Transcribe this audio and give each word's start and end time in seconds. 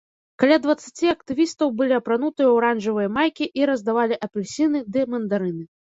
Каля 0.43 0.55
дваццаці 0.61 1.09
актывістаў 1.15 1.67
былі 1.81 1.93
апранутыя 2.01 2.45
ў 2.49 2.55
аранжавыя 2.63 3.11
майкі 3.19 3.49
і 3.61 3.69
раздавалі 3.71 4.19
апельсіны 4.29 4.85
ды 4.97 5.05
мандарыны. 5.13 5.63